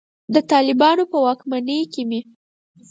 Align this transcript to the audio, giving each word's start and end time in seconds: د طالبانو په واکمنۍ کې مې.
د 0.33 0.35
طالبانو 0.51 1.03
په 1.11 1.17
واکمنۍ 1.25 1.81
کې 1.93 2.03
مې. 2.09 2.21